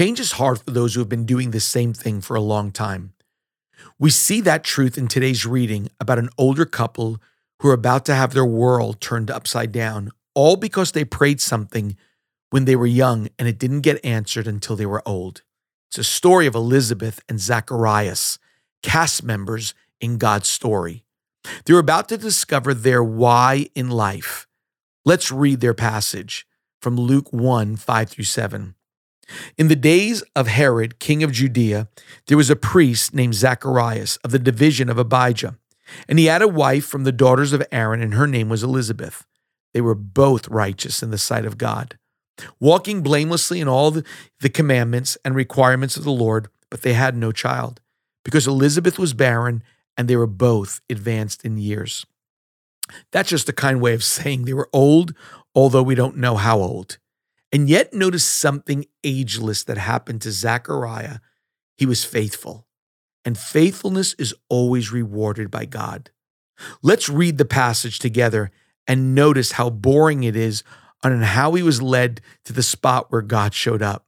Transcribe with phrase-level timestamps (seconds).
[0.00, 2.72] Change is hard for those who have been doing the same thing for a long
[2.72, 3.12] time.
[3.98, 7.18] We see that truth in today's reading about an older couple
[7.58, 11.98] who are about to have their world turned upside down, all because they prayed something
[12.48, 15.42] when they were young and it didn't get answered until they were old.
[15.90, 18.38] It's a story of Elizabeth and Zacharias,
[18.82, 21.04] cast members in God's story.
[21.66, 24.46] They're about to discover their why in life.
[25.04, 26.46] Let's read their passage
[26.80, 28.76] from Luke 1 5 through 7.
[29.56, 31.88] In the days of Herod, king of Judea,
[32.26, 35.56] there was a priest named Zacharias of the division of Abijah,
[36.08, 39.26] and he had a wife from the daughters of Aaron, and her name was Elizabeth.
[39.74, 41.98] They were both righteous in the sight of God,
[42.58, 44.04] walking blamelessly in all the,
[44.52, 47.80] commandments and requirements of the Lord, but they had no child,
[48.24, 49.62] because Elizabeth was barren,
[49.96, 52.06] and they were both advanced in years.
[53.12, 55.14] That's just a kind way of saying they were old,
[55.54, 56.98] although we don't know how old.
[57.52, 61.18] And yet, notice something ageless that happened to Zechariah.
[61.76, 62.66] He was faithful,
[63.24, 66.10] and faithfulness is always rewarded by God.
[66.82, 68.50] Let's read the passage together
[68.86, 70.62] and notice how boring it is
[71.02, 74.06] on how he was led to the spot where God showed up.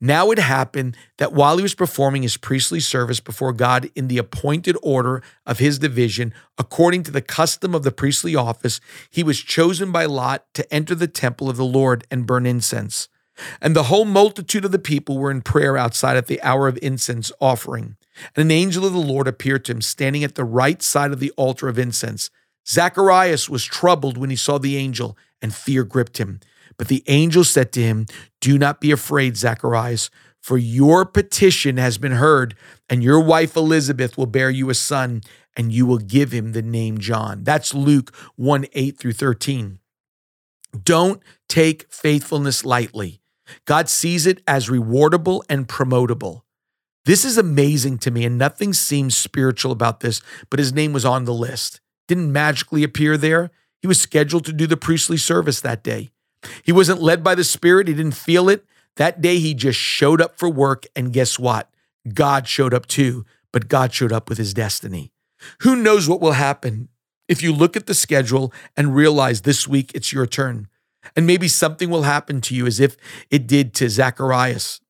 [0.00, 4.18] Now it happened that while he was performing his priestly service before God in the
[4.18, 9.40] appointed order of his division, according to the custom of the priestly office, he was
[9.40, 13.08] chosen by Lot to enter the temple of the Lord and burn incense.
[13.60, 16.78] And the whole multitude of the people were in prayer outside at the hour of
[16.82, 17.96] incense offering.
[18.34, 21.20] And an angel of the Lord appeared to him, standing at the right side of
[21.20, 22.30] the altar of incense.
[22.66, 26.40] Zacharias was troubled when he saw the angel, and fear gripped him.
[26.78, 28.06] But the angel said to him,
[28.40, 32.54] Do not be afraid, Zacharias, for your petition has been heard,
[32.88, 35.22] and your wife Elizabeth will bear you a son,
[35.56, 37.42] and you will give him the name John.
[37.42, 39.80] That's Luke 1 8 through 13.
[40.84, 43.20] Don't take faithfulness lightly.
[43.64, 46.42] God sees it as rewardable and promotable.
[47.04, 51.06] This is amazing to me, and nothing seems spiritual about this, but his name was
[51.06, 51.80] on the list.
[52.06, 53.50] Didn't magically appear there.
[53.80, 56.10] He was scheduled to do the priestly service that day.
[56.62, 58.64] He wasn't led by the Spirit, he didn't feel it.
[58.96, 60.86] That day, he just showed up for work.
[60.96, 61.70] And guess what?
[62.12, 65.12] God showed up too, but God showed up with his destiny.
[65.60, 66.88] Who knows what will happen
[67.28, 70.68] if you look at the schedule and realize this week it's your turn?
[71.14, 72.96] And maybe something will happen to you as if
[73.30, 74.80] it did to Zacharias.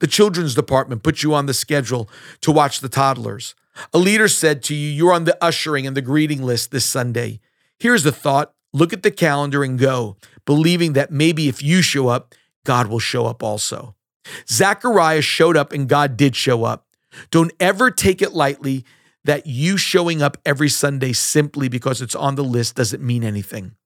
[0.00, 2.10] The children's department put you on the schedule
[2.40, 3.54] to watch the toddlers.
[3.92, 7.40] A leader said to you, You're on the ushering and the greeting list this Sunday.
[7.78, 12.08] Here's the thought look at the calendar and go believing that maybe if you show
[12.08, 12.34] up,
[12.66, 13.94] God will show up also.
[14.48, 16.86] Zachariah showed up and God did show up.
[17.30, 18.84] Don't ever take it lightly
[19.24, 23.76] that you showing up every Sunday simply because it's on the list doesn't mean anything.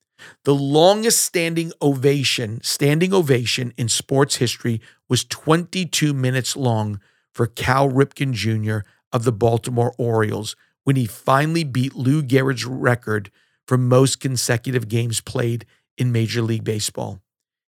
[0.45, 7.01] The longest standing ovation, standing ovation in sports history was 22 minutes long
[7.33, 8.89] for Cal Ripken Jr.
[9.13, 13.31] of the Baltimore Orioles when he finally beat Lou Gehrig's record
[13.69, 15.65] for most consecutive games played
[15.99, 17.21] in Major League Baseball.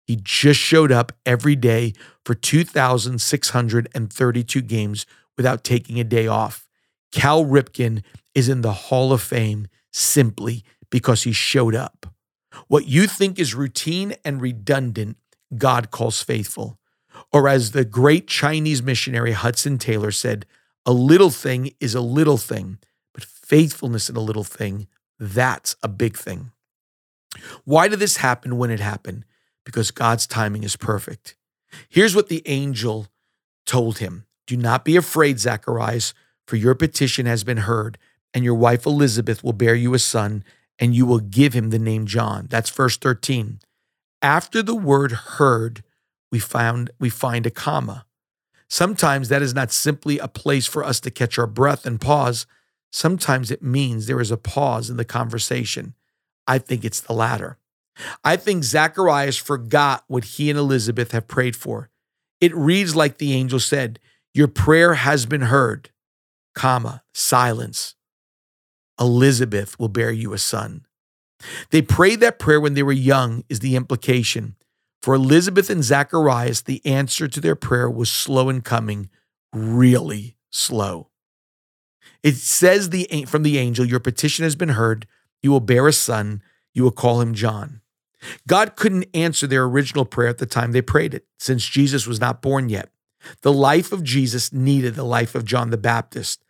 [0.05, 1.93] He just showed up every day
[2.23, 6.69] for 2,632 games without taking a day off.
[7.11, 8.03] Cal Ripken
[8.35, 12.05] is in the Hall of Fame simply because he showed up.
[12.67, 15.17] What you think is routine and redundant,
[15.57, 16.77] God calls faithful.
[17.33, 20.45] Or as the great Chinese missionary Hudson Taylor said,
[20.85, 22.77] a little thing is a little thing,
[23.13, 24.87] but faithfulness in a little thing,
[25.19, 26.51] that's a big thing.
[27.65, 29.25] Why did this happen when it happened?
[29.63, 31.35] Because God's timing is perfect.
[31.89, 33.07] Here's what the angel
[33.65, 36.13] told him Do not be afraid, Zacharias,
[36.45, 37.97] for your petition has been heard,
[38.33, 40.43] and your wife Elizabeth will bear you a son,
[40.79, 42.47] and you will give him the name John.
[42.49, 43.59] That's verse 13.
[44.21, 45.83] After the word heard,
[46.31, 48.05] we found we find a comma.
[48.69, 52.45] Sometimes that is not simply a place for us to catch our breath and pause.
[52.97, 55.93] Sometimes it means there is a pause in the conversation.
[56.47, 57.59] I think it's the latter.
[58.23, 61.91] I think Zacharias forgot what he and Elizabeth have prayed for.
[62.41, 63.99] It reads like the angel said,
[64.33, 65.91] Your prayer has been heard,
[66.55, 67.93] comma, silence.
[68.99, 70.83] Elizabeth will bear you a son.
[71.69, 74.55] They prayed that prayer when they were young, is the implication.
[75.03, 79.11] For Elizabeth and Zacharias, the answer to their prayer was slow in coming,
[79.53, 81.11] really slow.
[82.23, 85.07] It says the, from the angel, Your petition has been heard.
[85.41, 86.41] You will bear a son.
[86.73, 87.81] You will call him John.
[88.47, 92.19] God couldn't answer their original prayer at the time they prayed it, since Jesus was
[92.19, 92.89] not born yet.
[93.41, 96.43] The life of Jesus needed the life of John the Baptist.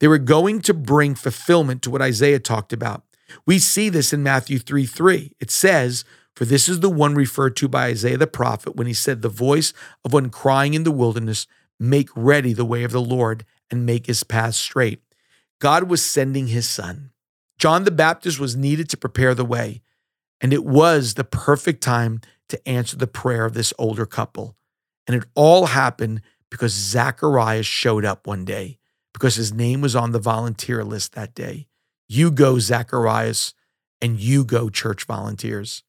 [0.00, 3.04] They were going to bring fulfillment to what Isaiah talked about.
[3.46, 5.32] We see this in Matthew 3 3.
[5.40, 6.04] It says,
[6.34, 9.28] For this is the one referred to by Isaiah the prophet when he said, The
[9.28, 9.72] voice
[10.04, 11.46] of one crying in the wilderness,
[11.80, 15.02] Make ready the way of the Lord and make his path straight.
[15.60, 17.10] God was sending his son.
[17.58, 19.82] John the Baptist was needed to prepare the way,
[20.40, 24.56] and it was the perfect time to answer the prayer of this older couple.
[25.06, 28.78] And it all happened because Zacharias showed up one day,
[29.12, 31.66] because his name was on the volunteer list that day.
[32.08, 33.54] You go, Zacharias,
[34.02, 35.82] and you go, church volunteers.